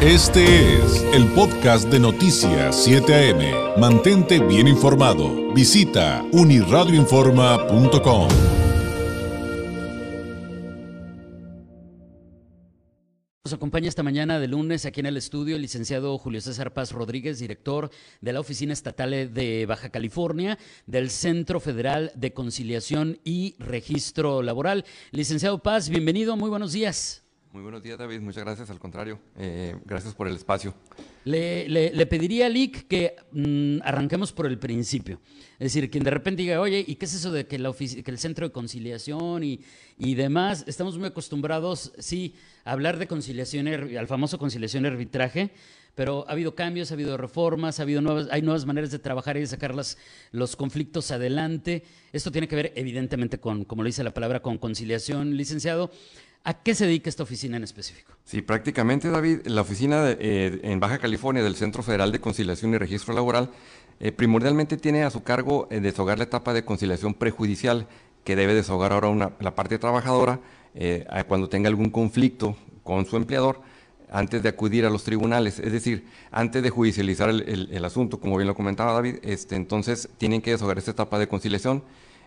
Este 0.00 0.76
es 0.76 1.02
el 1.12 1.26
podcast 1.32 1.88
de 1.88 1.98
Noticias 1.98 2.84
7 2.84 3.32
AM. 3.32 3.80
Mantente 3.80 4.38
bien 4.38 4.68
informado. 4.68 5.52
Visita 5.52 6.24
uniradioinforma.com. 6.30 8.28
Nos 13.44 13.52
acompaña 13.52 13.88
esta 13.88 14.04
mañana 14.04 14.38
de 14.38 14.46
lunes 14.46 14.86
aquí 14.86 15.00
en 15.00 15.06
el 15.06 15.16
estudio 15.16 15.56
el 15.56 15.62
licenciado 15.62 16.16
Julio 16.16 16.40
César 16.42 16.72
Paz 16.72 16.92
Rodríguez, 16.92 17.40
director 17.40 17.90
de 18.20 18.32
la 18.32 18.38
Oficina 18.38 18.72
Estatal 18.72 19.34
de 19.34 19.66
Baja 19.66 19.88
California 19.90 20.60
del 20.86 21.10
Centro 21.10 21.58
Federal 21.58 22.12
de 22.14 22.32
Conciliación 22.32 23.18
y 23.24 23.56
Registro 23.58 24.42
Laboral. 24.42 24.84
Licenciado 25.10 25.60
Paz, 25.60 25.88
bienvenido, 25.88 26.36
muy 26.36 26.50
buenos 26.50 26.70
días. 26.72 27.24
Muy 27.50 27.62
buenos 27.62 27.82
días, 27.82 27.98
David. 27.98 28.20
Muchas 28.20 28.44
gracias. 28.44 28.68
Al 28.68 28.78
contrario, 28.78 29.18
eh, 29.38 29.74
gracias 29.86 30.14
por 30.14 30.28
el 30.28 30.36
espacio. 30.36 30.74
Le, 31.24 32.06
pediría 32.06 32.46
a 32.46 32.48
Lick 32.50 32.86
que 32.86 33.16
mm, 33.32 33.78
arranquemos 33.82 34.32
por 34.32 34.46
el 34.46 34.58
principio. 34.58 35.18
Es 35.58 35.72
decir, 35.72 35.90
quien 35.90 36.04
de 36.04 36.10
repente 36.10 36.42
diga, 36.42 36.60
oye, 36.60 36.84
¿y 36.86 36.96
qué 36.96 37.06
es 37.06 37.14
eso 37.14 37.32
de 37.32 37.46
que, 37.46 37.58
la 37.58 37.72
que 37.72 38.10
el 38.10 38.18
centro 38.18 38.46
de 38.46 38.52
conciliación 38.52 39.44
y, 39.44 39.60
y, 39.96 40.14
demás? 40.14 40.64
Estamos 40.66 40.98
muy 40.98 41.08
acostumbrados, 41.08 41.94
sí, 41.98 42.34
a 42.64 42.72
hablar 42.72 42.98
de 42.98 43.06
conciliación, 43.06 43.66
al 43.66 44.06
famoso 44.06 44.38
conciliación 44.38 44.84
arbitraje, 44.84 45.50
pero 45.94 46.26
ha 46.28 46.32
habido 46.32 46.54
cambios, 46.54 46.90
ha 46.90 46.94
habido 46.94 47.16
reformas, 47.16 47.80
ha 47.80 47.82
habido 47.82 48.02
nuevas, 48.02 48.28
hay 48.30 48.42
nuevas 48.42 48.66
maneras 48.66 48.90
de 48.90 48.98
trabajar 48.98 49.38
y 49.38 49.40
de 49.40 49.46
sacar 49.46 49.74
los 49.74 50.56
conflictos 50.56 51.10
adelante. 51.10 51.82
Esto 52.12 52.30
tiene 52.30 52.46
que 52.46 52.56
ver, 52.56 52.72
evidentemente, 52.76 53.40
con, 53.40 53.64
como 53.64 53.82
lo 53.82 53.86
dice 53.86 54.04
la 54.04 54.12
palabra, 54.12 54.40
con 54.40 54.58
conciliación, 54.58 55.36
licenciado. 55.36 55.90
¿A 56.48 56.54
qué 56.54 56.74
se 56.74 56.86
dedica 56.86 57.10
esta 57.10 57.24
oficina 57.24 57.58
en 57.58 57.64
específico? 57.64 58.14
Sí, 58.24 58.40
prácticamente, 58.40 59.10
David, 59.10 59.40
la 59.44 59.60
oficina 59.60 60.08
eh, 60.12 60.60
en 60.62 60.80
Baja 60.80 60.96
California 60.96 61.42
del 61.42 61.56
Centro 61.56 61.82
Federal 61.82 62.10
de 62.10 62.22
Conciliación 62.22 62.72
y 62.72 62.78
Registro 62.78 63.12
Laboral 63.12 63.50
eh, 64.00 64.12
primordialmente 64.12 64.78
tiene 64.78 65.02
a 65.02 65.10
su 65.10 65.22
cargo 65.22 65.68
eh, 65.70 65.80
deshogar 65.80 66.16
la 66.16 66.24
etapa 66.24 66.54
de 66.54 66.64
conciliación 66.64 67.12
prejudicial 67.12 67.86
que 68.24 68.34
debe 68.34 68.54
deshogar 68.54 68.94
ahora 68.94 69.34
la 69.38 69.54
parte 69.54 69.78
trabajadora 69.78 70.40
cuando 71.26 71.50
tenga 71.50 71.68
algún 71.68 71.90
conflicto 71.90 72.56
con 72.82 73.04
su 73.04 73.18
empleador 73.18 73.60
antes 74.10 74.42
de 74.42 74.48
acudir 74.48 74.86
a 74.86 74.90
los 74.90 75.04
tribunales, 75.04 75.58
es 75.58 75.72
decir, 75.72 76.06
antes 76.30 76.62
de 76.62 76.70
judicializar 76.70 77.28
el, 77.28 77.84
asunto, 77.84 78.20
como 78.20 78.36
bien 78.36 78.46
lo 78.46 78.54
comentaba 78.54 78.92
David, 78.92 79.16
este, 79.22 79.56
entonces 79.56 80.08
tienen 80.18 80.40
que 80.40 80.52
deshogar 80.52 80.78
esta 80.78 80.92
etapa 80.92 81.18
de 81.18 81.26
conciliación 81.28 81.82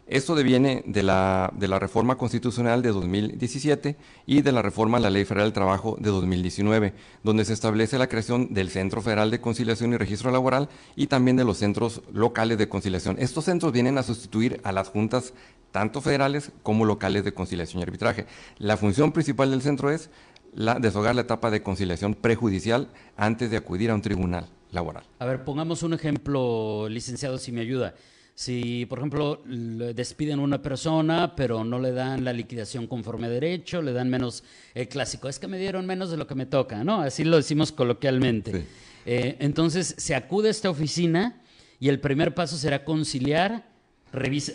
esto 0.07 0.35
deviene 0.35 0.83
de 0.85 1.03
la, 1.03 1.53
de 1.55 1.67
la 1.67 1.79
reforma 1.79 2.17
constitucional 2.17 2.81
de 2.81 2.89
2017 2.89 3.95
y 4.25 4.41
de 4.41 4.51
la 4.51 4.61
reforma 4.61 4.97
a 4.97 5.01
la 5.01 5.09
Ley 5.09 5.25
Federal 5.25 5.47
del 5.47 5.53
Trabajo 5.53 5.97
de 5.99 6.09
2019, 6.09 6.93
donde 7.23 7.45
se 7.45 7.53
establece 7.53 7.97
la 7.97 8.07
creación 8.07 8.53
del 8.53 8.69
Centro 8.69 9.01
Federal 9.01 9.31
de 9.31 9.39
Conciliación 9.41 9.93
y 9.93 9.97
Registro 9.97 10.31
Laboral 10.31 10.69
y 10.95 11.07
también 11.07 11.37
de 11.37 11.45
los 11.45 11.57
centros 11.57 12.01
locales 12.11 12.57
de 12.57 12.67
conciliación. 12.67 13.17
Estos 13.19 13.45
centros 13.45 13.71
vienen 13.71 13.97
a 13.97 14.03
sustituir 14.03 14.59
a 14.63 14.71
las 14.71 14.89
juntas 14.89 15.33
tanto 15.71 16.01
federales 16.01 16.51
como 16.63 16.85
locales 16.85 17.23
de 17.23 17.33
conciliación 17.33 17.79
y 17.79 17.83
arbitraje. 17.83 18.25
La 18.57 18.77
función 18.77 19.11
principal 19.11 19.51
del 19.51 19.61
centro 19.61 19.91
es 19.91 20.09
la, 20.53 20.79
deshogar 20.79 21.15
la 21.15 21.21
etapa 21.21 21.49
de 21.49 21.63
conciliación 21.63 22.13
prejudicial 22.13 22.89
antes 23.17 23.49
de 23.51 23.57
acudir 23.57 23.91
a 23.91 23.95
un 23.95 24.01
tribunal 24.01 24.47
laboral. 24.71 25.03
A 25.19 25.25
ver, 25.25 25.43
pongamos 25.43 25.83
un 25.83 25.93
ejemplo, 25.93 26.87
licenciado, 26.89 27.37
si 27.37 27.51
me 27.51 27.61
ayuda. 27.61 27.95
Si, 28.41 28.87
por 28.87 28.97
ejemplo, 28.97 29.39
despiden 29.45 30.39
a 30.39 30.41
una 30.41 30.63
persona, 30.63 31.35
pero 31.35 31.63
no 31.63 31.77
le 31.77 31.91
dan 31.91 32.25
la 32.25 32.33
liquidación 32.33 32.87
conforme 32.87 33.27
a 33.27 33.29
derecho, 33.29 33.83
le 33.83 33.93
dan 33.93 34.09
menos 34.09 34.43
el 34.73 34.87
clásico, 34.87 35.29
es 35.29 35.37
que 35.37 35.47
me 35.47 35.59
dieron 35.59 35.85
menos 35.85 36.09
de 36.09 36.17
lo 36.17 36.25
que 36.25 36.33
me 36.33 36.47
toca, 36.47 36.83
¿no? 36.83 37.01
Así 37.01 37.23
lo 37.23 37.37
decimos 37.37 37.71
coloquialmente. 37.71 38.65
Eh, 39.05 39.35
entonces, 39.41 39.93
se 39.95 40.15
acude 40.15 40.47
a 40.47 40.51
esta 40.51 40.71
oficina 40.71 41.39
y 41.79 41.89
el 41.89 41.99
primer 41.99 42.33
paso 42.33 42.57
será 42.57 42.83
conciliar, 42.83 43.69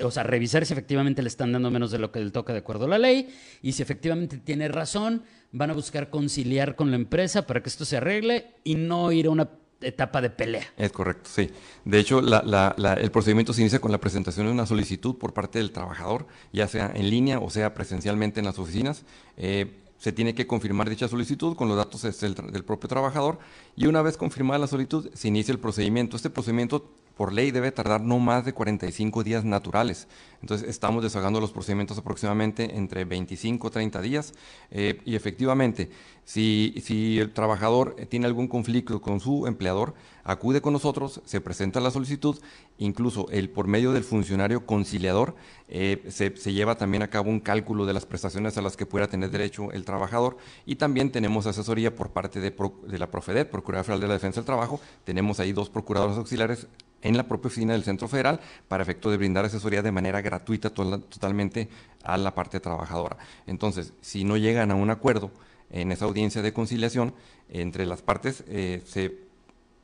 o 0.02 0.10
sea, 0.10 0.24
revisar 0.24 0.66
si 0.66 0.72
efectivamente 0.72 1.22
le 1.22 1.28
están 1.28 1.52
dando 1.52 1.70
menos 1.70 1.92
de 1.92 2.00
lo 2.00 2.10
que 2.10 2.18
le 2.18 2.32
toca 2.32 2.52
de 2.52 2.58
acuerdo 2.58 2.86
a 2.86 2.88
la 2.88 2.98
ley 2.98 3.28
y 3.62 3.70
si 3.70 3.84
efectivamente 3.84 4.38
tiene 4.38 4.66
razón, 4.66 5.22
van 5.52 5.70
a 5.70 5.74
buscar 5.74 6.10
conciliar 6.10 6.74
con 6.74 6.90
la 6.90 6.96
empresa 6.96 7.46
para 7.46 7.62
que 7.62 7.68
esto 7.68 7.84
se 7.84 7.98
arregle 7.98 8.46
y 8.64 8.74
no 8.74 9.12
ir 9.12 9.26
a 9.26 9.30
una 9.30 9.48
etapa 9.80 10.20
de 10.20 10.30
pelea. 10.30 10.66
Es 10.76 10.92
correcto, 10.92 11.28
sí. 11.32 11.50
De 11.84 11.98
hecho, 11.98 12.20
el 12.20 13.10
procedimiento 13.10 13.52
se 13.52 13.60
inicia 13.60 13.80
con 13.80 13.92
la 13.92 13.98
presentación 13.98 14.46
de 14.46 14.52
una 14.52 14.66
solicitud 14.66 15.16
por 15.16 15.32
parte 15.32 15.58
del 15.58 15.72
trabajador, 15.72 16.26
ya 16.52 16.68
sea 16.68 16.92
en 16.94 17.10
línea 17.10 17.38
o 17.38 17.50
sea 17.50 17.74
presencialmente 17.74 18.40
en 18.40 18.46
las 18.46 18.58
oficinas. 18.58 19.04
Eh, 19.36 19.82
se 19.98 20.12
tiene 20.12 20.34
que 20.34 20.46
confirmar 20.46 20.90
dicha 20.90 21.08
solicitud 21.08 21.56
con 21.56 21.68
los 21.68 21.76
datos 21.76 22.02
del, 22.20 22.34
del, 22.34 22.64
propio 22.64 22.88
trabajador 22.88 23.38
y 23.76 23.86
una 23.86 24.02
vez 24.02 24.18
confirmada 24.18 24.58
la 24.58 24.66
solicitud 24.66 25.10
se 25.14 25.28
inicia 25.28 25.52
el 25.52 25.58
procedimiento. 25.58 26.16
Este 26.16 26.28
procedimiento 26.28 26.90
por 27.16 27.32
ley 27.32 27.50
debe 27.50 27.72
tardar 27.72 28.02
no 28.02 28.18
más 28.18 28.44
de 28.44 28.52
45 28.52 29.24
días 29.24 29.44
naturales. 29.44 30.06
Entonces 30.42 30.68
estamos 30.68 31.02
deshagando 31.02 31.40
los 31.40 31.50
procedimientos 31.50 31.96
aproximadamente 31.96 32.76
entre 32.76 33.04
25 33.04 33.66
o 33.66 33.70
30 33.70 34.02
días. 34.02 34.34
Eh, 34.70 35.00
y 35.04 35.16
efectivamente 35.16 35.90
si, 36.24 36.74
si 36.84 37.18
el 37.18 37.32
trabajador 37.32 37.96
tiene 38.08 38.26
algún 38.26 38.48
conflicto 38.48 39.00
con 39.00 39.20
su 39.20 39.46
empleador, 39.46 39.94
acude 40.24 40.60
con 40.60 40.72
nosotros, 40.72 41.22
se 41.24 41.40
presenta 41.40 41.80
la 41.80 41.90
solicitud, 41.90 42.36
incluso 42.78 43.28
el 43.30 43.48
por 43.48 43.66
medio 43.66 43.92
del 43.92 44.04
funcionario 44.04 44.66
conciliador 44.66 45.36
eh, 45.68 46.04
se, 46.08 46.30
lleva 46.52 46.76
también 46.76 47.02
a 47.02 47.08
cabo 47.10 47.30
un 47.30 47.40
cálculo 47.40 47.86
de 47.86 47.94
las 47.94 48.06
prestaciones 48.06 48.58
a 48.58 48.62
las 48.62 48.76
que 48.76 48.86
pueda 48.86 49.06
tener 49.06 49.30
derecho 49.30 49.72
el 49.72 49.84
trabajador. 49.84 50.36
Y 50.66 50.76
también 50.76 51.12
tenemos 51.12 51.46
asesoría 51.46 51.94
por 51.94 52.10
parte 52.10 52.40
de, 52.40 52.50
de 52.50 52.98
la 52.98 53.10
Profedet, 53.10 53.50
Procuraduría 53.50 53.84
Federal 53.84 54.00
de 54.00 54.08
la 54.08 54.14
Defensa 54.14 54.40
del 54.40 54.46
Trabajo, 54.46 54.80
tenemos 55.04 55.40
ahí 55.40 55.52
dos 55.52 55.70
procuradores 55.70 56.18
auxiliares 56.18 56.66
en 57.02 57.16
la 57.16 57.28
propia 57.28 57.48
oficina 57.48 57.72
del 57.72 57.84
Centro 57.84 58.08
Federal 58.08 58.40
para 58.68 58.82
efecto 58.82 59.10
de 59.10 59.16
brindar 59.16 59.44
asesoría 59.44 59.82
de 59.82 59.92
manera 59.92 60.20
gratuita 60.20 60.70
totalmente 60.70 61.68
a 62.02 62.16
la 62.16 62.34
parte 62.34 62.60
trabajadora. 62.60 63.18
Entonces, 63.46 63.92
si 64.00 64.24
no 64.24 64.36
llegan 64.36 64.70
a 64.70 64.74
un 64.74 64.90
acuerdo 64.90 65.30
en 65.70 65.92
esa 65.92 66.04
audiencia 66.04 66.42
de 66.42 66.52
conciliación, 66.52 67.14
entre 67.48 67.86
las 67.86 68.02
partes 68.02 68.44
eh, 68.48 68.82
se, 68.86 69.18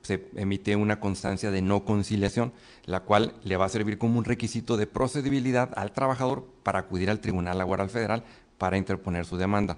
se 0.03 0.29
emite 0.37 0.75
una 0.77 1.01
constancia 1.01 1.51
de 1.51 1.63
no 1.63 1.85
conciliación, 1.85 2.53
la 2.85 3.01
cual 3.01 3.35
le 3.45 3.57
va 3.57 3.67
a 3.67 3.71
servir 3.71 3.99
como 3.99 4.19
un 4.19 4.25
requisito 4.25 4.77
de 4.77 4.87
procedibilidad 4.87 5.71
al 5.77 5.93
trabajador 5.93 6.47
para 6.63 6.81
acudir 6.81 7.11
al 7.11 7.21
Tribunal 7.21 7.59
Laboral 7.59 7.91
Federal 7.91 8.25
para 8.59 8.79
interponer 8.79 9.25
su 9.27 9.37
demanda. 9.37 9.77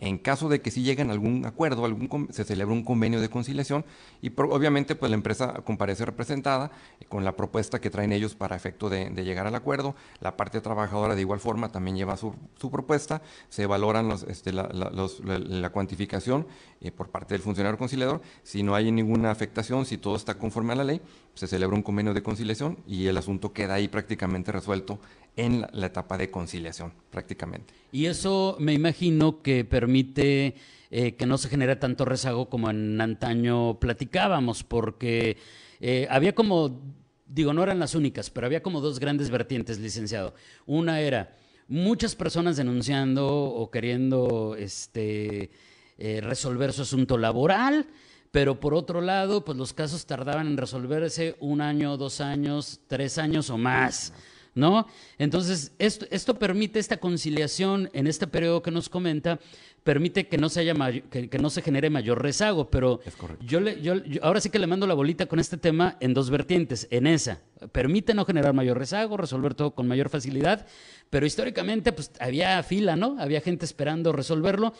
En 0.00 0.18
caso 0.18 0.48
de 0.48 0.60
que 0.60 0.72
sí 0.72 0.82
lleguen 0.82 1.10
a 1.10 1.12
algún 1.12 1.46
acuerdo, 1.46 1.84
algún, 1.84 2.28
se 2.32 2.44
celebra 2.44 2.74
un 2.74 2.82
convenio 2.82 3.20
de 3.20 3.30
conciliación 3.30 3.84
y 4.20 4.32
obviamente 4.36 4.96
pues 4.96 5.08
la 5.08 5.14
empresa 5.14 5.62
comparece 5.64 6.04
representada 6.04 6.72
eh, 6.98 7.04
con 7.08 7.24
la 7.24 7.36
propuesta 7.36 7.80
que 7.80 7.90
traen 7.90 8.12
ellos 8.12 8.34
para 8.34 8.56
efecto 8.56 8.90
de, 8.90 9.10
llegar 9.24 9.46
al 9.46 9.54
acuerdo. 9.54 9.94
La 10.20 10.36
parte 10.36 10.60
trabajadora 10.60 11.14
de 11.14 11.20
igual 11.20 11.38
forma 11.38 11.70
también 11.70 11.96
lleva 11.96 12.16
su, 12.16 12.34
propuesta, 12.72 13.22
se 13.48 13.66
valoran 13.66 14.10
este, 14.26 14.52
la, 14.52 15.70
cuantificación 15.70 16.46
eh, 16.80 16.90
por 16.90 17.10
parte 17.10 17.34
del 17.34 17.42
funcionario 17.42 17.78
conciliador. 17.78 18.20
Si 18.42 18.64
no 18.64 18.74
hay 18.74 18.90
ninguna 18.90 19.30
afectación, 19.30 19.86
si 19.86 19.96
todo 19.96 20.16
está 20.16 20.34
conforme 20.34 20.72
a 20.72 20.76
la 20.76 20.84
ley, 20.84 21.00
se 21.34 21.46
celebra 21.46 21.76
un 21.76 21.82
convenio 21.82 22.14
de 22.14 22.22
conciliación 22.22 22.78
y 22.86 23.06
el 23.06 23.16
asunto 23.16 23.52
queda 23.52 23.74
ahí 23.74 23.86
prácticamente 23.86 24.50
resuelto 24.50 24.98
en 25.36 25.66
la, 25.72 25.86
etapa 25.86 26.16
de 26.16 26.30
conciliación, 26.30 26.92
prácticamente. 27.10 27.74
Y 27.92 28.06
eso 28.06 28.56
me 28.60 28.72
imagino 28.72 29.42
que 29.42 29.64
permite 29.64 30.54
eh, 30.90 31.14
que 31.16 31.26
no 31.26 31.38
se 31.38 31.48
genere 31.48 31.76
tanto 31.76 32.04
rezago 32.04 32.48
como 32.48 32.70
en 32.70 33.00
antaño 33.00 33.78
platicábamos, 33.80 34.62
porque 34.62 35.36
eh, 35.80 36.06
había 36.10 36.34
como, 36.34 36.80
digo, 37.26 37.52
no 37.52 37.62
eran 37.62 37.78
las 37.78 37.94
únicas, 37.94 38.30
pero 38.30 38.46
había 38.46 38.62
como 38.62 38.80
dos 38.80 39.00
grandes 39.00 39.30
vertientes, 39.30 39.78
licenciado. 39.78 40.34
Una 40.66 41.00
era 41.00 41.36
muchas 41.66 42.14
personas 42.14 42.56
denunciando 42.56 43.26
o 43.26 43.70
queriendo 43.70 44.54
este, 44.58 45.50
eh, 45.98 46.20
resolver 46.20 46.72
su 46.72 46.82
asunto 46.82 47.18
laboral 47.18 47.86
pero 48.34 48.58
por 48.58 48.74
otro 48.74 49.00
lado, 49.00 49.44
pues 49.44 49.56
los 49.56 49.72
casos 49.72 50.06
tardaban 50.06 50.48
en 50.48 50.56
resolverse 50.56 51.36
un 51.38 51.60
año, 51.60 51.96
dos 51.96 52.20
años, 52.20 52.80
tres 52.88 53.16
años 53.16 53.48
o 53.48 53.56
más. 53.56 54.12
¿No? 54.54 54.86
Entonces, 55.18 55.72
esto, 55.80 56.06
esto 56.10 56.38
permite 56.38 56.78
esta 56.78 56.98
conciliación 56.98 57.90
en 57.92 58.06
este 58.06 58.28
periodo 58.28 58.62
que 58.62 58.70
nos 58.70 58.88
comenta, 58.88 59.40
permite 59.82 60.28
que 60.28 60.38
no 60.38 60.48
se, 60.48 60.60
haya 60.60 60.74
que, 61.10 61.38
no 61.40 61.50
se 61.50 61.60
genere 61.60 61.90
mayor 61.90 62.22
rezago, 62.22 62.70
pero 62.70 63.00
yo, 63.40 63.60
le, 63.60 63.80
yo, 63.82 63.94
ahora 64.22 64.40
sí 64.40 64.50
que 64.50 64.58
le 64.58 64.66
mando 64.66 64.86
la 64.86 64.94
bolita 64.94 65.26
con 65.26 65.40
este 65.40 65.56
tema 65.56 65.96
en 65.98 66.14
dos 66.14 66.30
vertientes, 66.30 66.86
en 66.90 67.06
esa, 67.06 67.40
permite 67.72 68.14
no 68.14 68.24
generar 68.24 68.54
mayor 68.54 68.78
rezago, 68.78 69.16
resolver 69.16 69.54
todo 69.54 69.72
con 69.72 69.88
mayor 69.88 70.08
facilidad, 70.08 70.66
pero 71.10 71.26
históricamente 71.26 71.92
pues 71.92 72.12
había 72.20 72.62
fila, 72.62 72.96
¿no? 72.96 73.16
Había 73.18 73.40
gente 73.40 73.64
esperando 73.64 74.12
resolverlo 74.12 74.72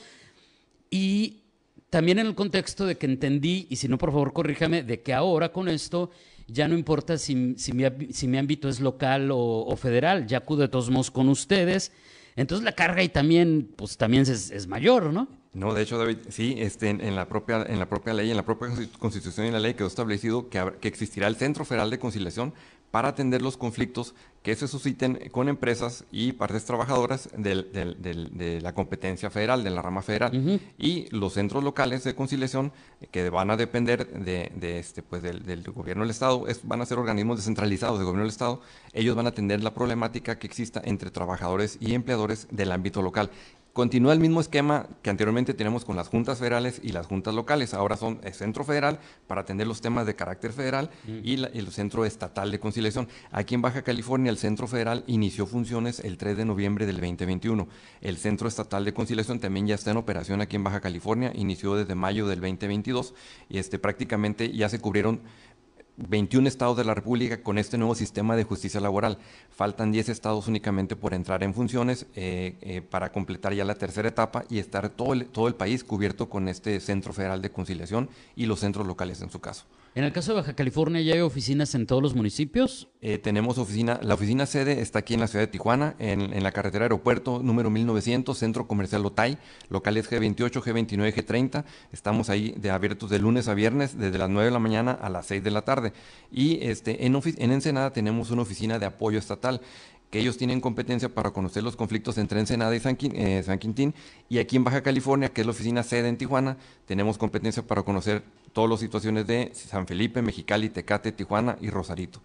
y 0.88 1.42
también 1.90 2.18
en 2.18 2.26
el 2.26 2.34
contexto 2.34 2.86
de 2.86 2.96
que 2.96 3.06
entendí, 3.06 3.68
y 3.70 3.76
si 3.76 3.86
no, 3.86 3.98
por 3.98 4.10
favor, 4.10 4.32
corríjame, 4.32 4.82
de 4.82 5.02
que 5.02 5.12
ahora 5.12 5.52
con 5.52 5.68
esto 5.68 6.10
ya 6.46 6.68
no 6.68 6.74
importa 6.74 7.18
si, 7.18 7.34
mi, 7.34 8.36
ámbito 8.36 8.68
es 8.68 8.80
local 8.80 9.30
o, 9.32 9.74
federal, 9.76 10.26
ya 10.26 10.38
acudo 10.38 10.62
de 10.62 10.68
todos 10.68 10.90
modos 10.90 11.10
con 11.10 11.28
ustedes. 11.28 11.92
Entonces 12.36 12.64
la 12.64 12.72
carga 12.72 13.00
ahí 13.00 13.08
también, 13.08 13.70
pues 13.76 13.96
también 13.96 14.22
es, 14.22 14.66
mayor, 14.66 15.12
¿no? 15.12 15.28
No, 15.52 15.72
de 15.72 15.82
hecho, 15.82 15.98
David, 15.98 16.18
sí, 16.30 16.56
este, 16.58 16.88
en, 16.90 17.14
la 17.14 17.28
propia, 17.28 17.64
en 17.68 17.78
la 17.78 17.88
propia 17.88 18.12
ley, 18.12 18.28
en 18.28 18.36
la 18.36 18.44
propia 18.44 18.70
constitución 18.98 19.46
y 19.46 19.50
la 19.52 19.60
ley 19.60 19.74
quedó 19.74 19.86
establecido 19.86 20.48
que, 20.48 20.72
que 20.80 20.88
existirá 20.88 21.28
el 21.28 21.36
Centro 21.36 21.64
Federal 21.64 21.90
de 21.90 22.00
Conciliación 22.00 22.52
para 22.94 23.08
atender 23.08 23.42
los 23.42 23.56
conflictos 23.56 24.14
que 24.44 24.54
se 24.54 24.68
susciten 24.68 25.28
con 25.32 25.48
empresas 25.48 26.04
y 26.12 26.30
partes 26.30 26.64
trabajadoras 26.64 27.28
de 27.36 28.60
la 28.62 28.72
competencia 28.72 29.30
federal, 29.30 29.64
de 29.64 29.70
la 29.70 29.82
rama 29.82 30.00
federal. 30.00 30.60
Y 30.78 31.08
los 31.10 31.32
centros 31.32 31.64
locales 31.64 32.04
de 32.04 32.14
conciliación 32.14 32.70
que 33.10 33.30
van 33.30 33.50
a 33.50 33.56
depender 33.56 34.06
de, 34.06 34.78
este, 34.78 35.02
pues 35.02 35.22
del, 35.22 35.64
gobierno 35.72 36.04
del 36.04 36.10
Estado, 36.12 36.46
es, 36.46 36.60
van 36.62 36.82
a 36.82 36.86
ser 36.86 37.00
organismos 37.00 37.38
descentralizados 37.38 37.98
del 37.98 38.04
gobierno 38.04 38.22
del 38.22 38.30
Estado, 38.30 38.60
ellos 38.92 39.16
van 39.16 39.26
a 39.26 39.30
atender 39.30 39.60
la 39.64 39.74
problemática 39.74 40.38
que 40.38 40.46
exista 40.46 40.80
entre 40.84 41.10
trabajadores 41.10 41.78
y 41.80 41.94
empleadores 41.94 42.46
del 42.52 42.70
ámbito 42.70 43.02
local. 43.02 43.28
Continúa 43.74 44.12
el 44.12 44.20
mismo 44.20 44.40
esquema 44.40 44.86
que 45.02 45.10
anteriormente 45.10 45.52
tenemos 45.52 45.84
con 45.84 45.96
las 45.96 46.06
juntas 46.06 46.38
federales 46.38 46.80
y 46.80 46.92
las 46.92 47.08
juntas 47.08 47.34
locales. 47.34 47.74
Ahora 47.74 47.96
son 47.96 48.20
el 48.22 48.32
centro 48.32 48.62
federal 48.62 49.00
para 49.26 49.40
atender 49.40 49.66
los 49.66 49.80
temas 49.80 50.06
de 50.06 50.14
carácter 50.14 50.52
federal 50.52 50.90
y 51.08 51.42
el 51.42 51.72
centro 51.72 52.04
estatal 52.04 52.52
de 52.52 52.60
conciliación. 52.60 53.08
Aquí 53.32 53.56
en 53.56 53.62
Baja 53.62 53.82
California 53.82 54.30
el 54.30 54.38
centro 54.38 54.68
federal 54.68 55.02
inició 55.08 55.44
funciones 55.44 55.98
el 55.98 56.18
3 56.18 56.36
de 56.36 56.44
noviembre 56.44 56.86
del 56.86 57.00
2021. 57.00 57.66
El 58.00 58.16
centro 58.16 58.46
estatal 58.46 58.84
de 58.84 58.94
conciliación 58.94 59.40
también 59.40 59.66
ya 59.66 59.74
está 59.74 59.90
en 59.90 59.96
operación 59.96 60.40
aquí 60.40 60.54
en 60.54 60.62
Baja 60.62 60.80
California. 60.80 61.32
Inició 61.34 61.74
desde 61.74 61.96
mayo 61.96 62.28
del 62.28 62.40
2022 62.40 63.12
y 63.48 63.58
este, 63.58 63.80
prácticamente 63.80 64.52
ya 64.52 64.68
se 64.68 64.78
cubrieron 64.78 65.20
21 65.96 66.48
estados 66.48 66.76
de 66.76 66.84
la 66.84 66.94
República 66.94 67.42
con 67.42 67.58
este 67.58 67.78
nuevo 67.78 67.94
sistema 67.94 68.36
de 68.36 68.44
justicia 68.44 68.80
laboral. 68.80 69.18
Faltan 69.50 69.92
10 69.92 70.08
estados 70.08 70.48
únicamente 70.48 70.96
por 70.96 71.14
entrar 71.14 71.42
en 71.42 71.54
funciones 71.54 72.06
eh, 72.14 72.56
eh, 72.60 72.82
para 72.82 73.12
completar 73.12 73.54
ya 73.54 73.64
la 73.64 73.76
tercera 73.76 74.08
etapa 74.08 74.44
y 74.48 74.58
estar 74.58 74.88
todo 74.88 75.12
el, 75.12 75.26
todo 75.26 75.48
el 75.48 75.54
país 75.54 75.84
cubierto 75.84 76.28
con 76.28 76.48
este 76.48 76.80
Centro 76.80 77.12
Federal 77.12 77.42
de 77.42 77.50
Conciliación 77.50 78.08
y 78.36 78.46
los 78.46 78.60
centros 78.60 78.86
locales 78.86 79.20
en 79.22 79.30
su 79.30 79.40
caso. 79.40 79.64
En 79.96 80.02
el 80.02 80.10
caso 80.10 80.32
de 80.32 80.40
Baja 80.40 80.54
California, 80.54 81.00
¿ya 81.02 81.14
hay 81.14 81.20
oficinas 81.20 81.72
en 81.76 81.86
todos 81.86 82.02
los 82.02 82.16
municipios? 82.16 82.88
Eh, 83.00 83.18
tenemos 83.18 83.58
oficina, 83.58 84.00
la 84.02 84.14
oficina 84.14 84.44
sede 84.44 84.80
está 84.80 84.98
aquí 84.98 85.14
en 85.14 85.20
la 85.20 85.28
ciudad 85.28 85.44
de 85.44 85.52
Tijuana, 85.52 85.94
en, 86.00 86.42
la 86.42 86.50
carretera 86.50 86.86
aeropuerto 86.86 87.40
número 87.44 87.70
1900, 87.70 88.36
Centro 88.36 88.66
Comercial 88.66 89.06
Otay, 89.06 89.38
locales 89.68 90.10
G28, 90.10 90.50
G29, 90.50 91.14
G30. 91.14 91.64
Estamos 91.92 92.28
ahí 92.28 92.56
de 92.58 92.72
abiertos 92.72 93.08
de 93.08 93.20
lunes 93.20 93.46
a 93.46 93.54
viernes, 93.54 93.96
desde 93.96 94.18
las 94.18 94.30
9 94.30 94.46
de 94.46 94.50
la 94.50 94.58
mañana 94.58 94.90
a 94.90 95.08
las 95.10 95.26
6 95.26 95.44
de 95.44 95.50
la 95.52 95.62
tarde. 95.62 95.83
Y 96.30 96.64
este, 96.66 97.06
en, 97.06 97.20
en 97.24 97.52
Ensenada 97.52 97.92
tenemos 97.92 98.30
una 98.30 98.42
oficina 98.42 98.78
de 98.78 98.86
apoyo 98.86 99.18
estatal 99.18 99.60
que 100.14 100.20
ellos 100.20 100.36
tienen 100.36 100.60
competencia 100.60 101.08
para 101.08 101.32
conocer 101.32 101.64
los 101.64 101.74
conflictos 101.74 102.18
entre 102.18 102.38
Ensenada 102.38 102.74
y 102.76 102.78
San, 102.78 102.96
eh, 103.00 103.42
San, 103.42 103.58
Quintín. 103.58 103.94
Y 104.28 104.38
aquí 104.38 104.54
en 104.54 104.62
Baja 104.62 104.80
California, 104.80 105.30
que 105.30 105.40
es 105.40 105.46
la 105.46 105.50
oficina 105.50 105.82
sede 105.82 106.08
en 106.08 106.16
Tijuana, 106.16 106.56
tenemos 106.86 107.18
competencia 107.18 107.64
para 107.64 107.82
conocer 107.82 108.22
todas 108.52 108.70
las 108.70 108.78
situaciones 108.78 109.26
de 109.26 109.50
San 109.54 109.88
Felipe, 109.88 110.22
Mexicali, 110.22 110.68
Tecate, 110.68 111.10
Tijuana 111.10 111.56
y 111.60 111.68
Rosarito. 111.68 112.20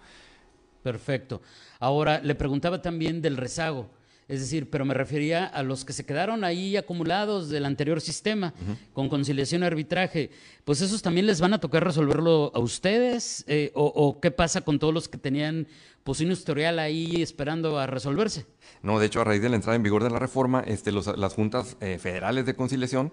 Perfecto. 0.84 1.42
Ahora, 1.80 2.20
le 2.20 2.36
preguntaba 2.36 2.82
también 2.82 3.24
del 3.24 3.38
rezago. 3.38 3.90
Es 4.30 4.42
decir, 4.42 4.70
pero 4.70 4.86
me 4.86 4.94
refería 4.94 5.46
a 5.46 5.64
los 5.64 5.84
que 5.84 5.92
se 5.92 6.06
quedaron 6.06 6.44
ahí 6.44 6.78
acumulados 6.78 7.50
del 7.50 7.66
anterior 7.66 8.00
sistema, 8.00 8.54
con 8.94 9.10
conciliación 9.10 9.64
y 9.64 9.66
arbitraje. 9.66 10.30
Pues 10.66 10.82
esos 10.82 11.02
también 11.02 11.26
les 11.26 11.42
van 11.42 11.54
a 11.54 11.60
tocar 11.60 11.84
resolverlo 11.84 12.52
a 12.54 12.60
ustedes, 12.60 13.44
eh, 13.48 13.72
o, 13.74 14.20
qué 14.22 14.30
pasa 14.30 14.62
con 14.62 14.78
todos 14.78 14.94
los 14.94 15.10
que 15.10 15.18
tenían 15.18 15.68
pues 16.04 16.22
un 16.22 16.32
historial 16.32 16.78
ahí 16.78 17.24
esperando 17.24 17.80
a 17.80 17.88
resolverse. 17.88 18.46
No, 18.84 19.00
de 19.00 19.08
hecho, 19.08 19.22
a 19.22 19.24
raíz 19.24 19.42
de 19.42 19.50
la 19.50 19.56
entrada 19.56 19.76
en 19.76 19.84
vigor 19.84 20.04
de 20.04 20.12
la 20.12 20.20
reforma, 20.20 20.64
este, 20.66 20.92
las 20.92 21.34
juntas 21.34 21.76
eh, 21.82 21.98
federales 21.98 22.46
de 22.46 22.56
conciliación 22.56 23.12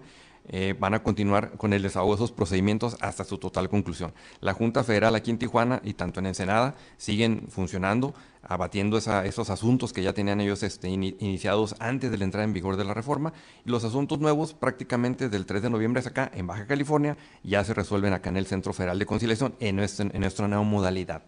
eh, 0.49 0.75
van 0.79 0.93
a 0.93 1.03
continuar 1.03 1.51
con 1.57 1.73
el 1.73 1.81
desahogo 1.81 2.11
de 2.11 2.15
esos 2.15 2.31
procedimientos 2.31 2.97
hasta 3.01 3.23
su 3.23 3.37
total 3.37 3.69
conclusión. 3.69 4.13
La 4.39 4.53
Junta 4.53 4.83
Federal 4.83 5.15
aquí 5.15 5.31
en 5.31 5.37
Tijuana 5.37 5.81
y 5.83 5.93
tanto 5.93 6.19
en 6.19 6.27
Ensenada 6.27 6.75
siguen 6.97 7.47
funcionando, 7.49 8.13
abatiendo 8.41 8.97
esos 8.97 9.49
asuntos 9.49 9.91
que 9.93 10.03
ya 10.03 10.13
tenían 10.13 10.39
ellos 10.39 10.63
este, 10.63 10.89
iniciados 10.89 11.75
antes 11.79 12.11
de 12.11 12.17
la 12.17 12.23
entrada 12.23 12.45
en 12.45 12.53
vigor 12.53 12.77
de 12.77 12.85
la 12.85 12.93
reforma. 12.93 13.33
Y 13.65 13.69
los 13.69 13.83
asuntos 13.83 14.19
nuevos, 14.19 14.53
prácticamente 14.53 15.29
del 15.29 15.45
3 15.45 15.63
de 15.63 15.69
noviembre 15.69 15.99
hasta 15.99 16.11
acá, 16.11 16.31
en 16.33 16.47
Baja 16.47 16.65
California, 16.65 17.17
ya 17.43 17.63
se 17.63 17.73
resuelven 17.73 18.13
acá 18.13 18.29
en 18.29 18.37
el 18.37 18.45
Centro 18.45 18.73
Federal 18.73 18.99
de 18.99 19.05
Conciliación 19.05 19.55
en, 19.59 19.79
en 19.79 20.21
nuestra 20.21 20.47
nueva 20.47 20.63
modalidad 20.63 21.23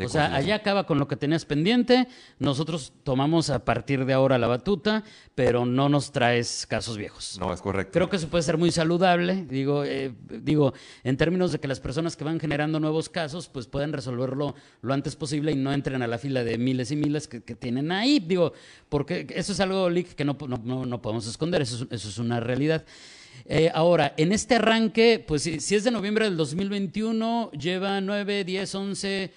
o 0.00 0.08
sea, 0.08 0.34
allá 0.34 0.56
acaba 0.56 0.86
con 0.86 0.98
lo 0.98 1.08
que 1.08 1.16
tenías 1.16 1.44
pendiente, 1.44 2.08
nosotros 2.38 2.92
tomamos 3.02 3.50
a 3.50 3.64
partir 3.64 4.04
de 4.04 4.12
ahora 4.12 4.38
la 4.38 4.46
batuta, 4.46 5.04
pero 5.34 5.66
no 5.66 5.88
nos 5.88 6.12
traes 6.12 6.66
casos 6.66 6.96
viejos. 6.96 7.38
No, 7.38 7.52
es 7.52 7.60
correcto. 7.60 7.92
Creo 7.92 8.08
que 8.08 8.16
eso 8.16 8.28
puede 8.28 8.42
ser 8.42 8.58
muy 8.58 8.70
saludable, 8.70 9.44
digo, 9.48 9.84
eh, 9.84 10.12
digo, 10.28 10.72
en 11.04 11.16
términos 11.16 11.52
de 11.52 11.60
que 11.60 11.68
las 11.68 11.80
personas 11.80 12.16
que 12.16 12.24
van 12.24 12.40
generando 12.40 12.80
nuevos 12.80 13.08
casos, 13.08 13.48
pues 13.48 13.66
pueden 13.66 13.92
resolverlo 13.92 14.54
lo 14.80 14.94
antes 14.94 15.16
posible 15.16 15.52
y 15.52 15.56
no 15.56 15.72
entren 15.72 16.02
a 16.02 16.06
la 16.06 16.18
fila 16.18 16.44
de 16.44 16.58
miles 16.58 16.90
y 16.90 16.96
miles 16.96 17.28
que, 17.28 17.40
tienen 17.52 17.92
ahí, 17.92 18.18
digo, 18.18 18.54
porque 18.88 19.26
eso 19.34 19.52
es 19.52 19.60
algo, 19.60 19.88
que 20.16 20.24
no, 20.24 20.36
no, 20.64 21.02
podemos 21.02 21.26
esconder, 21.26 21.62
eso 21.62 21.84
es, 21.84 21.92
eso 21.92 22.08
es 22.08 22.18
una 22.18 22.40
realidad. 22.40 22.84
Eh, 23.44 23.70
ahora, 23.74 24.14
en 24.16 24.32
este 24.32 24.54
arranque, 24.54 25.22
pues 25.26 25.42
si, 25.42 25.60
si, 25.60 25.74
es 25.74 25.84
de 25.84 25.90
noviembre 25.90 26.24
del 26.24 26.36
2021, 26.36 27.50
lleva 27.52 28.00
9, 28.00 28.44
10, 28.44 28.74
11, 28.74 29.32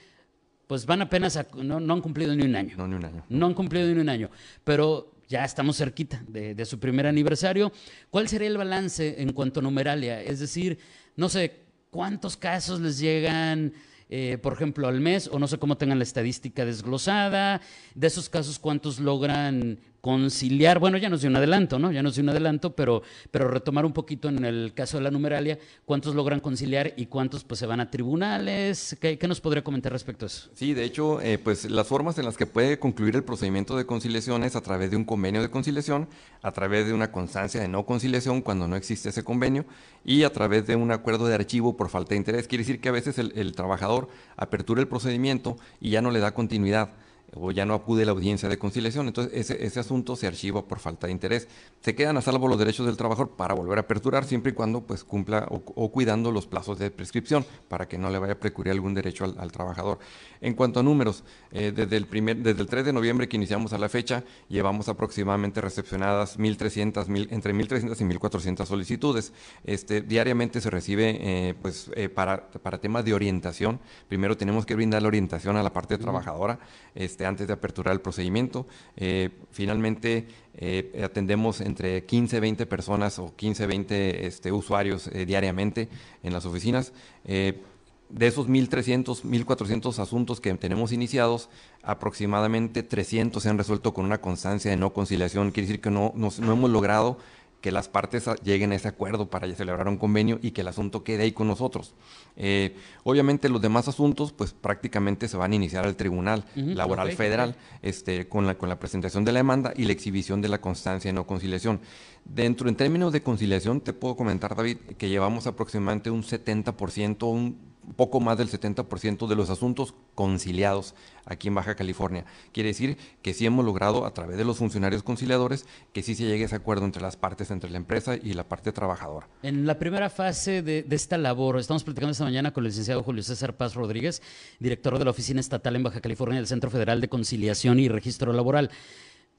pues 0.68 0.86
van 0.86 1.02
apenas 1.02 1.38
a, 1.38 1.46
no, 1.56 1.78
han 1.78 2.02
cumplido 2.02 2.36
ni 2.36 2.44
un 2.44 2.56
año. 2.56 2.76
No, 2.78 2.88
ni 2.88 2.96
un 2.96 3.06
año. 3.06 3.24
No 3.30 3.46
han 3.46 3.54
cumplido 3.54 3.88
ni 3.94 4.00
un 4.00 4.10
año. 4.10 4.30
Pero 4.64 5.12
ya 5.28 5.44
estamos 5.44 5.78
cerquita 5.78 6.24
de, 6.28 6.66
su 6.66 6.80
primer 6.80 7.08
aniversario. 7.08 7.72
¿Cuál 8.10 8.28
sería 8.28 8.48
el 8.48 8.58
balance 8.58 9.22
en 9.22 9.34
cuanto 9.34 9.60
a 9.60 9.64
numeralia? 9.64 10.22
Es 10.22 10.40
decir, 10.40 10.78
no 11.16 11.30
sé, 11.30 11.62
¿cuántos 11.90 12.38
casos 12.38 12.80
les 12.80 13.00
llegan, 13.00 13.74
eh, 14.10 14.38
por 14.42 14.54
ejemplo, 14.54 14.88
al 14.88 15.02
mes? 15.02 15.30
O 15.32 15.40
no 15.40 15.48
sé 15.48 15.58
cómo 15.58 15.78
tengan 15.78 16.00
la 16.00 16.04
estadística 16.04 16.66
desglosada. 16.66 17.62
De 17.94 18.08
esos 18.08 18.30
casos, 18.30 18.60
¿cuántos 18.60 19.00
logran 19.00 19.80
conciliar, 20.06 20.78
bueno, 20.78 21.00
ya 21.00 21.10
nos 21.10 21.22
dio 21.22 21.32
un 21.32 21.36
adelanto, 21.36 21.80
¿no? 21.80 21.92
Ya 21.92 22.04
nos 22.04 22.14
dio 22.14 22.22
un 22.22 22.30
adelanto, 22.30 22.76
pero, 22.76 23.02
pero 23.32 23.48
retomar 23.48 23.88
un 23.88 23.92
poquito 23.92 24.30
en 24.30 24.46
el 24.46 24.72
caso 24.76 24.98
de 24.98 25.04
la 25.04 25.10
numeralia, 25.10 25.58
¿cuántos 25.84 26.14
logran 26.14 26.42
conciliar 26.42 26.94
y 26.96 27.08
cuántos 27.08 27.44
pues 27.44 27.60
se 27.60 27.66
van 27.66 27.80
a 27.80 27.90
tribunales? 27.90 28.96
¿Qué, 29.02 29.18
nos 29.28 29.42
podría 29.42 29.64
comentar 29.64 29.92
respecto 29.92 30.26
a 30.26 30.28
eso? 30.28 30.52
Sí, 30.54 30.76
de 30.76 30.84
hecho, 30.84 31.22
eh, 31.22 31.40
pues 31.40 31.68
las 31.72 31.88
formas 31.88 32.20
en 32.20 32.26
las 32.26 32.38
que 32.38 32.46
puede 32.46 32.78
concluir 32.78 33.16
el 33.16 33.24
procedimiento 33.24 33.76
de 33.76 33.88
conciliación 33.88 34.44
es 34.44 34.56
a 34.56 34.62
través 34.62 34.92
de 34.92 34.98
un 34.98 35.06
convenio 35.06 35.42
de 35.42 35.50
conciliación, 35.50 36.08
a 36.44 36.52
través 36.52 36.86
de 36.86 36.94
una 36.94 37.12
constancia 37.12 37.60
de 37.60 37.68
no 37.68 37.88
conciliación 37.88 38.44
cuando 38.44 38.68
no 38.68 38.76
existe 38.76 39.10
ese 39.10 39.24
convenio 39.24 39.66
y 40.04 40.22
a 40.22 40.32
través 40.32 40.68
de 40.68 40.76
un 40.76 40.92
acuerdo 40.92 41.26
de 41.26 41.34
archivo 41.34 41.76
por 41.76 41.90
falta 41.90 42.10
de 42.10 42.18
interés. 42.18 42.48
Quiere 42.48 42.64
decir 42.64 42.80
que 42.80 42.90
a 42.90 42.92
veces 42.92 43.18
el 43.18 43.56
trabajador 43.56 44.10
apertura 44.38 44.82
el 44.82 44.88
procedimiento 44.88 45.58
y 45.82 45.90
ya 45.90 46.04
no 46.04 46.12
le 46.12 46.20
da 46.20 46.36
continuidad 46.36 46.92
o 47.36 47.52
ya 47.52 47.66
no 47.66 47.74
acude 47.74 48.04
a 48.04 48.06
la 48.06 48.12
audiencia 48.14 48.50
de 48.50 48.58
conciliación. 48.58 49.08
Entonces, 49.08 49.34
ese, 49.34 49.64
ese, 49.66 49.80
asunto 49.80 50.16
se 50.16 50.28
archiva 50.28 50.66
por 50.66 50.80
falta 50.80 51.08
de 51.08 51.14
interés. 51.14 51.48
Se 51.82 51.94
quedan 51.94 52.18
a 52.18 52.22
salvo 52.22 52.48
los 52.48 52.58
derechos 52.58 52.86
del 52.86 52.98
trabajador 52.98 53.32
para 53.32 53.54
volver 53.54 53.78
a 53.78 53.82
aperturar 53.82 54.26
siempre 54.26 54.52
y 54.52 54.56
cuando 54.56 54.82
pues, 54.82 55.04
cumpla 55.04 55.48
o, 55.50 55.92
cuidando 55.92 56.32
los 56.32 56.48
plazos 56.48 56.80
de 56.80 56.92
prescripción 56.92 57.46
para 57.68 57.88
que 57.88 57.98
no 57.98 58.10
le 58.10 58.20
vaya 58.20 58.34
a 58.34 58.40
precluir 58.40 58.72
algún 58.72 58.94
derecho 58.94 59.26
al, 59.38 59.52
trabajador. 59.52 60.00
En 60.42 60.54
cuanto 60.54 60.80
a 60.80 60.84
números, 60.84 61.24
eh, 61.52 61.72
desde, 61.76 61.98
el 61.98 62.08
primer, 62.08 62.38
desde 62.38 62.62
el 62.62 62.68
3 62.68 62.86
de 62.86 62.94
noviembre 62.94 63.28
que 63.28 63.36
iniciamos 63.36 63.74
a 63.74 63.78
la 63.78 63.90
fecha, 63.90 64.24
llevamos 64.48 64.90
aproximadamente 64.90 65.62
recepcionadas 65.62 66.40
1.300, 66.40 67.08
mil, 67.08 67.28
entre 67.32 67.54
1.300 67.54 68.00
y 68.00 68.18
1.400 68.18 68.66
solicitudes. 68.66 69.34
Este, 69.64 70.02
diariamente 70.02 70.62
se 70.62 70.70
recibe 70.70 71.18
eh, 71.20 71.56
pues, 71.62 71.92
eh, 71.96 72.10
para, 72.10 72.50
para 72.50 72.78
temas 72.80 73.04
de 73.04 73.14
orientación. 73.14 73.80
Primero 74.08 74.38
tenemos 74.38 74.66
que 74.66 74.76
brindar 74.76 75.02
la 75.02 75.08
orientación 75.08 75.58
a 75.58 75.64
la 75.64 75.74
parte 75.74 75.98
trabajadora. 75.98 76.60
Este, 76.94 77.25
antes 77.26 77.48
de 77.48 77.54
aperturar 77.54 77.94
el 77.94 78.02
procedimiento. 78.02 78.68
Eh, 78.96 79.30
finalmente 79.52 80.28
eh, 80.56 81.02
atendemos 81.04 81.62
entre 81.62 82.06
15, 82.06 82.40
20 82.40 82.66
personas 82.66 83.20
o 83.20 83.36
15, 83.36 83.68
20 83.68 84.26
este, 84.28 84.52
usuarios 84.52 85.08
eh, 85.08 85.26
diariamente 85.26 85.90
en 86.24 86.34
las 86.34 86.46
oficinas. 86.46 86.94
de 87.26 88.28
esos 88.28 88.48
1.300, 88.48 89.24
1.400 89.24 89.98
asuntos 90.00 90.40
que 90.40 90.54
tenemos 90.54 90.92
iniciados, 90.92 91.50
aproximadamente 91.82 92.84
300 92.84 93.42
se 93.42 93.50
han 93.50 93.58
resuelto 93.58 93.94
con 93.94 94.06
una 94.06 94.22
constancia 94.22 94.70
de 94.70 94.78
no 94.78 94.94
conciliación. 94.94 95.52
Quiere 95.52 95.68
decir 95.68 95.82
que 95.82 95.90
no 95.90 96.14
hemos 96.16 96.70
logrado 96.70 97.18
que 97.66 97.72
las 97.72 97.90
partes 97.90 98.30
lleguen 98.44 98.74
a 98.74 98.76
ese 98.76 98.88
acuerdo 98.88 99.28
para 99.28 99.52
celebrar 99.56 99.88
un 99.88 99.98
convenio 99.98 100.38
y 100.40 100.52
que 100.52 100.62
el 100.62 100.68
asunto 100.68 101.04
quede 101.04 101.24
ahí 101.24 101.32
con 101.32 101.48
nosotros. 101.48 101.96
Eh, 102.36 102.76
obviamente 103.04 103.50
los 103.50 103.60
demás 103.60 103.88
asuntos 103.88 104.34
pues 104.34 104.54
prácticamente 104.54 105.28
se 105.28 105.36
van 105.36 105.52
a 105.52 105.56
iniciar 105.56 105.84
al 105.84 105.96
Tribunal 105.96 106.46
Laboral 106.54 107.12
Federal 107.14 107.56
este, 107.82 108.28
con, 108.30 108.46
la, 108.46 108.54
con 108.54 108.70
la 108.70 108.78
presentación 108.78 109.26
de 109.26 109.32
la 109.32 109.40
demanda 109.40 109.74
y 109.76 109.86
la 109.86 109.94
exhibición 109.94 110.44
de 110.44 110.50
la 110.50 110.62
constancia 110.62 111.10
de 111.10 111.14
no 111.14 111.26
conciliación. 111.26 111.80
Dentro, 112.24 112.70
en 112.70 112.76
términos 112.76 113.12
de 113.12 113.24
conciliación, 113.24 113.82
te 113.82 113.94
puedo 113.94 114.16
comentar, 114.16 114.56
David, 114.56 114.78
que 115.00 115.10
llevamos 115.10 115.48
aproximadamente 115.48 116.12
un 116.12 116.22
70%, 116.22 117.24
un 117.28 117.58
poco 117.96 118.20
más 118.20 118.38
del 118.38 118.50
70% 118.50 119.28
de 119.28 119.36
los 119.36 119.50
asuntos 119.50 119.94
conciliados 120.16 120.96
aquí 121.26 121.48
en 121.48 121.56
Baja 121.56 121.76
California. 121.76 122.26
Quiere 122.52 122.70
decir 122.70 122.98
que 123.22 123.34
sí 123.34 123.46
hemos 123.46 123.66
logrado 123.66 124.06
a 124.06 124.14
través 124.14 124.38
de 124.38 124.46
los 124.46 124.58
funcionarios 124.58 125.04
conciliadores 125.04 125.66
que 125.94 126.04
sí 126.04 126.16
se 126.16 126.26
llegue 126.26 126.44
a 126.44 126.46
ese 126.48 126.56
acuerdo 126.56 126.86
entre 126.86 127.02
las 127.02 127.18
partes, 127.18 127.52
entre 127.52 127.70
la 127.70 127.78
empresa 127.78 128.16
y 128.16 128.34
la 128.34 128.48
parte 128.48 128.72
trabajadora. 128.72 129.28
En 129.44 129.66
la 129.66 129.78
primera 129.80 130.10
fase 130.10 130.62
de, 130.62 130.86
esta 130.90 131.18
labor, 131.18 131.60
estamos 131.60 131.84
platicando 131.84 132.12
esta 132.12 132.24
mañana 132.24 132.54
con 132.54 132.64
el 132.64 132.70
licenciado 132.70 133.04
Julio 133.04 133.24
César 133.24 133.56
Paz 133.58 133.76
Rodríguez, 133.76 134.22
director 134.60 134.98
de 134.98 135.06
la 135.06 135.12
Oficina 135.12 135.40
Estatal 135.40 135.76
en 135.76 135.84
Baja 135.84 136.02
California 136.02 136.38
del 136.38 136.48
Centro 136.48 136.70
Federal 136.70 137.02
de 137.02 137.10
Conciliación 137.10 137.80
y 137.80 137.90
Registro 137.90 138.34
Laboral. 138.34 138.72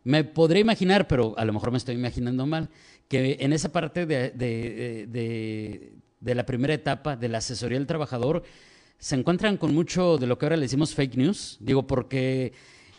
Me 0.04 0.22
podría 0.22 0.60
imaginar, 0.60 1.08
pero 1.08 1.34
a 1.36 1.44
lo 1.44 1.52
mejor 1.52 1.72
me 1.72 1.78
estoy 1.78 1.96
imaginando 1.96 2.46
mal, 2.46 2.70
que 3.08 3.38
en 3.40 3.52
esa 3.52 3.72
parte 3.72 4.06
de, 4.06 4.30
de 4.30 5.96
la 6.34 6.46
primera 6.46 6.74
etapa 6.74 7.16
de 7.16 7.28
la 7.28 7.38
asesoría 7.38 7.78
del 7.78 7.86
trabajador 7.86 8.42
se 8.98 9.14
encuentran 9.14 9.56
con 9.56 9.74
mucho 9.74 10.18
de 10.18 10.26
lo 10.26 10.38
que 10.38 10.46
ahora 10.46 10.56
le 10.56 10.62
decimos 10.62 10.94
fake 10.94 11.16
news. 11.16 11.56
Digo, 11.60 11.86
porque 11.86 12.52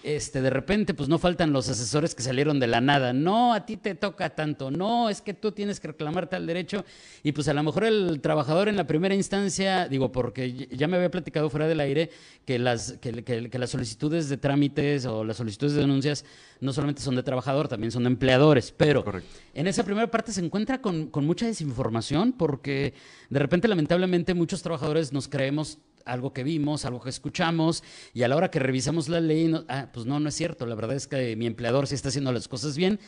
este, 0.04 0.42
de 0.42 0.50
repente, 0.50 0.94
pues 0.94 1.10
no 1.10 1.18
faltan 1.18 1.51
los 1.51 1.68
asesores 1.70 2.16
que 2.16 2.24
salieron 2.24 2.60
de 2.60 2.68
la 2.68 2.82
nada. 2.82 3.13
No, 3.13 3.54
a 3.54 3.66
ti 3.66 3.77
te 3.77 3.96
toca 3.96 4.30
tanto. 4.30 4.72
No, 4.72 5.10
es 5.10 5.22
que 5.22 5.34
tú 5.34 5.51
tienes 5.51 5.80
que 5.80 5.89
reclamarte 5.89 6.36
al 6.36 6.46
derecho. 6.46 6.86
Y 7.24 7.32
pues 7.32 7.48
a 7.48 7.54
lo 7.54 7.63
mejor 7.63 7.84
el 7.84 8.22
trabajador 8.22 8.70
en 8.70 8.77
la 8.77 8.88
primera 8.88 9.16
instancia, 9.16 9.88
digo, 9.88 10.12
porque 10.12 10.68
ya 10.72 10.88
me 10.88 10.98
había 10.98 11.12
platicado 11.12 11.50
fuera 11.50 11.68
del 11.68 11.80
aire 11.80 12.10
que 12.46 12.60
las, 12.60 12.94
que, 13.01 13.50
las 13.51 13.70
solicitudes 13.70 14.30
de 14.30 14.38
trámites 14.38 15.06
o 15.06 15.24
las 15.24 15.38
solicitudes 15.38 15.74
de 15.74 15.82
denuncias 15.82 16.25
no 16.60 16.74
solamente 16.74 17.01
son 17.01 17.16
de 17.16 17.24
trabajador, 17.24 17.68
también 17.68 17.92
son 17.92 18.04
de 18.04 18.08
empleadores. 18.08 18.72
Pero 18.72 19.04
en 19.54 19.68
esa 19.68 19.84
primera 19.84 20.10
parte 20.10 20.32
se 20.32 20.44
encuentra 20.44 20.82
con, 20.82 21.08
con 21.08 21.25
mucha 21.25 21.46
desinformación 21.48 22.34
porque 22.34 22.94
de 23.30 23.39
repente, 23.39 23.68
lamentablemente, 23.68 24.34
muchos 24.34 24.62
trabajadores 24.62 25.12
nos 25.12 25.27
creemos 25.27 25.80
algo 26.08 26.34
que 26.34 26.44
vimos, 26.44 26.86
algo 26.86 27.02
que 27.02 27.10
escuchamos, 27.10 27.84
y 28.14 28.24
a 28.24 28.28
la 28.28 28.36
hora 28.36 28.50
que 28.50 28.60
revisamos 28.60 29.10
la 29.10 29.22
ley, 29.22 29.54
ah, 29.68 29.90
pues 29.94 30.06
no, 30.06 30.20
no 30.20 30.30
es 30.30 30.36
cierto, 30.36 30.66
la 30.66 30.76
verdad 30.76 30.96
es 30.96 31.08
que 31.08 31.36
mi 31.36 31.46
empleador 31.46 31.88
sí 31.88 31.96
está 31.96 32.10
haciendo 32.10 32.32
las 32.32 32.48
cosas 32.48 32.78
bien. 32.78 33.00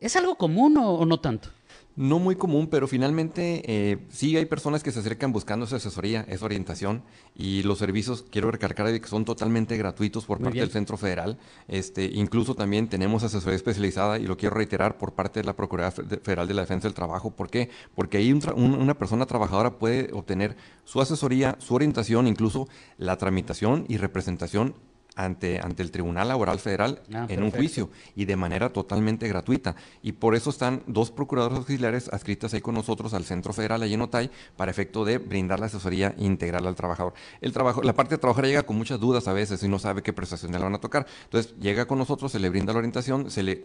¿Es 0.00 0.16
algo 0.16 0.36
común 0.36 0.76
o 0.76 1.04
no 1.06 1.20
tanto? 1.20 1.50
No 1.96 2.18
muy 2.18 2.34
común, 2.34 2.66
pero 2.66 2.88
finalmente 2.88 3.62
eh, 3.66 3.98
sí 4.10 4.36
hay 4.36 4.46
personas 4.46 4.82
que 4.82 4.90
se 4.90 4.98
acercan 4.98 5.32
buscando 5.32 5.64
esa 5.64 5.76
asesoría, 5.76 6.24
esa 6.28 6.44
orientación 6.44 7.04
y 7.36 7.62
los 7.62 7.78
servicios, 7.78 8.24
quiero 8.30 8.50
recalcar 8.50 9.00
que 9.00 9.06
son 9.06 9.24
totalmente 9.24 9.76
gratuitos 9.76 10.24
por 10.26 10.40
parte 10.40 10.58
del 10.58 10.72
Centro 10.72 10.96
Federal. 10.96 11.38
Este, 11.68 12.06
incluso 12.06 12.56
también 12.56 12.88
tenemos 12.88 13.22
asesoría 13.22 13.54
especializada 13.54 14.18
y 14.18 14.26
lo 14.26 14.36
quiero 14.36 14.56
reiterar 14.56 14.98
por 14.98 15.12
parte 15.12 15.40
de 15.40 15.46
la 15.46 15.54
Procuraduría 15.54 16.20
Federal 16.20 16.48
de 16.48 16.54
la 16.54 16.62
Defensa 16.62 16.88
del 16.88 16.94
Trabajo. 16.94 17.30
¿Por 17.30 17.48
qué? 17.48 17.70
Porque 17.94 18.18
ahí 18.18 18.32
una 18.32 18.98
persona 18.98 19.26
trabajadora 19.26 19.78
puede 19.78 20.12
obtener 20.12 20.56
su 20.82 21.00
asesoría, 21.00 21.56
su 21.60 21.76
orientación, 21.76 22.26
incluso 22.26 22.68
la 22.98 23.16
tramitación 23.18 23.84
y 23.88 23.98
representación 23.98 24.74
ante, 25.16 25.60
ante 25.60 25.82
el 25.82 25.90
Tribunal 25.90 26.28
Laboral 26.28 26.58
Federal 26.58 27.02
ah, 27.12 27.26
en 27.28 27.42
un 27.42 27.50
juicio 27.50 27.90
y 28.16 28.24
de 28.24 28.36
manera 28.36 28.72
totalmente 28.72 29.28
gratuita. 29.28 29.76
Y 30.02 30.12
por 30.12 30.34
eso 30.34 30.50
están 30.50 30.82
dos 30.86 31.10
procuradores 31.10 31.58
auxiliares 31.58 32.12
adscritas 32.12 32.54
ahí 32.54 32.60
con 32.60 32.74
nosotros 32.74 33.14
al 33.14 33.24
Centro 33.24 33.52
Federal 33.52 33.82
allí 33.82 33.94
en 33.94 34.02
Otay 34.02 34.30
para 34.56 34.70
efecto 34.70 35.04
de 35.04 35.18
brindar 35.18 35.60
la 35.60 35.66
asesoría 35.66 36.14
integral 36.18 36.66
al 36.66 36.74
trabajador. 36.74 37.14
El 37.40 37.52
trabajo, 37.52 37.82
la 37.82 37.92
parte 37.92 38.14
de 38.14 38.18
trabajadora 38.18 38.48
llega 38.48 38.62
con 38.64 38.76
muchas 38.76 39.00
dudas 39.00 39.28
a 39.28 39.32
veces 39.32 39.62
y 39.62 39.68
no 39.68 39.78
sabe 39.78 40.02
qué 40.02 40.12
prestaciones 40.12 40.58
le 40.58 40.64
van 40.64 40.74
a 40.74 40.80
tocar. 40.80 41.06
Entonces 41.24 41.54
llega 41.60 41.86
con 41.86 41.98
nosotros, 41.98 42.32
se 42.32 42.38
le 42.38 42.48
brinda 42.48 42.72
la 42.72 42.78
orientación, 42.78 43.30
se 43.30 43.42
le, 43.42 43.56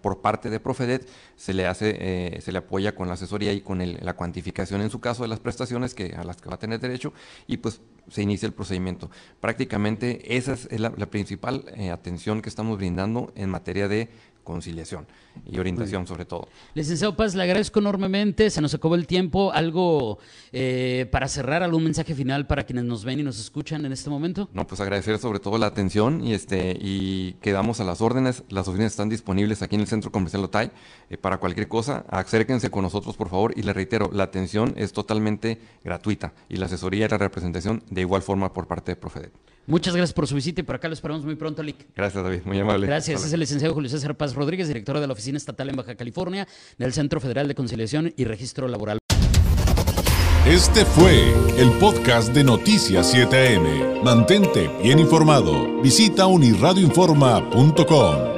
por 0.00 0.20
parte 0.20 0.50
de 0.50 0.60
Profedet 0.60 1.08
se 1.36 1.54
le 1.54 1.66
hace, 1.66 1.96
eh, 1.98 2.40
se 2.40 2.52
le 2.52 2.58
apoya 2.58 2.94
con 2.94 3.08
la 3.08 3.14
asesoría 3.14 3.52
y 3.52 3.60
con 3.60 3.78
la 3.78 4.14
cuantificación 4.14 4.80
en 4.80 4.90
su 4.90 5.00
caso 5.00 5.22
de 5.22 5.28
las 5.28 5.40
prestaciones 5.40 5.94
que, 5.94 6.14
a 6.16 6.24
las 6.24 6.40
que 6.40 6.48
va 6.48 6.56
a 6.56 6.58
tener 6.58 6.80
derecho 6.80 7.12
y 7.46 7.58
pues 7.58 7.80
se 8.10 8.22
inicia 8.22 8.46
el 8.46 8.52
procedimiento. 8.52 9.10
Prácticamente 9.40 10.36
esa 10.36 10.52
es 10.54 10.80
la, 10.80 10.90
principal 10.90 11.64
eh, 11.76 11.90
atención 11.90 12.42
que 12.42 12.48
estamos 12.48 12.78
brindando 12.78 13.32
en 13.34 13.50
materia 13.50 13.88
de 13.88 14.08
conciliación 14.48 15.06
y 15.44 15.58
orientación 15.58 16.06
sobre 16.06 16.24
todo. 16.24 16.48
Licenciado 16.72 17.14
Paz, 17.14 17.34
le 17.34 17.42
agradezco 17.42 17.80
enormemente, 17.80 18.48
se 18.48 18.62
nos 18.62 18.72
acabó 18.72 18.94
el 18.94 19.06
tiempo, 19.06 19.52
algo 19.52 20.18
eh, 20.52 21.06
para 21.12 21.28
cerrar, 21.28 21.62
algún 21.62 21.84
mensaje 21.84 22.14
final 22.14 22.46
para 22.46 22.64
quienes 22.64 22.84
nos 22.84 23.04
ven 23.04 23.20
y 23.20 23.22
nos 23.22 23.38
escuchan 23.38 23.84
en 23.84 23.92
este 23.92 24.08
momento. 24.08 24.48
No, 24.54 24.66
pues 24.66 24.80
agradecer 24.80 25.18
sobre 25.18 25.38
todo 25.38 25.58
la 25.58 25.66
atención 25.66 26.24
y 26.24 26.32
este 26.32 26.78
y 26.80 27.34
quedamos 27.42 27.78
a 27.80 27.84
las 27.84 28.00
órdenes, 28.00 28.42
las 28.48 28.66
oficinas 28.68 28.92
están 28.92 29.10
disponibles 29.10 29.60
aquí 29.60 29.74
en 29.74 29.82
el 29.82 29.86
Centro 29.86 30.10
Comercial 30.10 30.42
Otay 30.44 30.70
eh, 31.10 31.18
para 31.18 31.36
cualquier 31.36 31.68
cosa, 31.68 32.06
acérquense 32.08 32.70
con 32.70 32.82
nosotros 32.84 33.14
por 33.18 33.28
favor 33.28 33.52
y 33.54 33.62
les 33.62 33.74
reitero, 33.74 34.08
la 34.10 34.24
atención 34.24 34.72
es 34.78 34.94
totalmente 34.94 35.58
gratuita 35.84 36.32
y 36.48 36.56
la 36.56 36.66
asesoría 36.66 37.04
y 37.04 37.08
la 37.10 37.18
representación 37.18 37.82
de 37.90 38.00
igual 38.00 38.22
forma 38.22 38.54
por 38.54 38.66
parte 38.66 38.92
de 38.92 38.96
Profedet. 38.96 39.32
Muchas 39.68 39.94
gracias 39.94 40.14
por 40.14 40.26
su 40.26 40.34
visita 40.34 40.62
y 40.62 40.64
por 40.64 40.76
acá 40.76 40.88
lo 40.88 40.94
esperamos 40.94 41.26
muy 41.26 41.34
pronto, 41.34 41.62
Lick. 41.62 41.88
Gracias, 41.94 42.24
David, 42.24 42.40
muy 42.46 42.58
amable. 42.58 42.86
Gracias, 42.86 43.22
es 43.22 43.34
el 43.34 43.40
licenciado 43.40 43.74
Julio 43.74 43.90
César 43.90 44.16
Paz 44.16 44.32
Rodríguez, 44.38 44.68
director 44.68 45.00
de 45.00 45.06
la 45.06 45.12
Oficina 45.12 45.36
Estatal 45.36 45.68
en 45.68 45.76
Baja 45.76 45.94
California 45.94 46.48
del 46.78 46.92
Centro 46.92 47.20
Federal 47.20 47.48
de 47.48 47.54
Conciliación 47.54 48.12
y 48.16 48.24
Registro 48.24 48.68
Laboral. 48.68 48.98
Este 50.46 50.84
fue 50.86 51.34
el 51.58 51.70
podcast 51.72 52.32
de 52.32 52.42
Noticias 52.42 53.14
7am. 53.14 54.02
Mantente 54.02 54.70
bien 54.82 54.98
informado. 54.98 55.82
Visita 55.82 56.26
unirradioinforma.com. 56.26 58.37